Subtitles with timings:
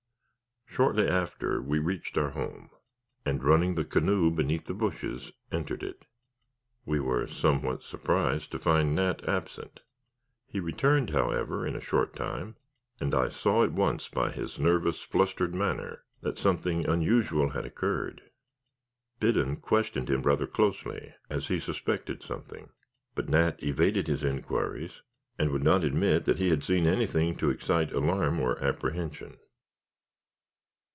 [0.73, 2.69] Shortly after we reached our home,
[3.25, 6.05] and running the canoe beneath the bushes, entered it.
[6.85, 9.81] We were somewhat surprised to find Nat absent.
[10.47, 12.55] He returned, however, in a short time,
[13.01, 18.21] and I saw at once by his nervous, flustered manner that something unusual had occurred.
[19.19, 22.69] Biddon questioned him rather closely, as he suspected something,
[23.13, 25.01] but Nat evaded his inquiries,
[25.37, 29.35] and would not admit that he had seen anything to excite alarm or apprehension.